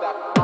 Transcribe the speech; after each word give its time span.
back. 0.00 0.35